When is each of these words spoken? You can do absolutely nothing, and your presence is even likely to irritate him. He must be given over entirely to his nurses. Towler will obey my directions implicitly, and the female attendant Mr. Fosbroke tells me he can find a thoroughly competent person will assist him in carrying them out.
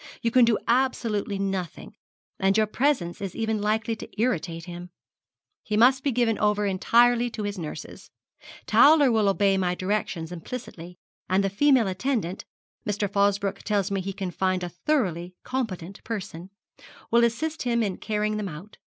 You 0.23 0.31
can 0.31 0.45
do 0.45 0.57
absolutely 0.67 1.37
nothing, 1.37 1.95
and 2.39 2.57
your 2.57 2.65
presence 2.65 3.21
is 3.21 3.35
even 3.35 3.61
likely 3.61 3.95
to 3.97 4.09
irritate 4.19 4.63
him. 4.65 4.89
He 5.61 5.77
must 5.77 6.03
be 6.03 6.11
given 6.11 6.39
over 6.39 6.65
entirely 6.65 7.29
to 7.29 7.43
his 7.43 7.59
nurses. 7.59 8.09
Towler 8.65 9.11
will 9.11 9.29
obey 9.29 9.57
my 9.59 9.75
directions 9.75 10.31
implicitly, 10.31 10.97
and 11.29 11.43
the 11.43 11.51
female 11.51 11.87
attendant 11.87 12.45
Mr. 12.83 13.07
Fosbroke 13.07 13.59
tells 13.59 13.91
me 13.91 14.01
he 14.01 14.11
can 14.11 14.31
find 14.31 14.63
a 14.63 14.69
thoroughly 14.69 15.35
competent 15.43 16.03
person 16.03 16.49
will 17.11 17.23
assist 17.23 17.61
him 17.61 17.83
in 17.83 17.97
carrying 17.97 18.37
them 18.37 18.49
out. 18.49 18.79